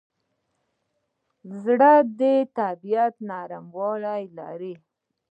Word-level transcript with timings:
زړه 1.61 1.93
د 2.19 2.21
طبیعت 2.57 3.13
نرموالی 3.29 4.23
لري. 4.39 4.73